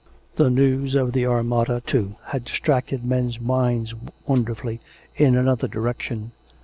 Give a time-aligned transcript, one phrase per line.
[0.35, 0.49] 413 The
[0.81, 3.93] news of the Armada^ too, had distracted men's minds
[4.25, 4.79] wonderfully
[5.15, 6.31] in another direction.